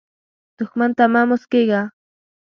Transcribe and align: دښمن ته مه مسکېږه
دښمن 0.57 0.91
ته 0.97 1.05
مه 1.13 1.21
مسکېږه 1.29 1.81